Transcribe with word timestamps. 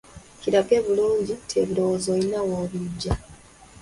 Kirage 0.41 0.77
bulungi 0.85 1.33
nti 1.43 1.53
ebirowoozo 1.61 2.07
olina 2.15 2.39
w'obiggya. 2.47 3.15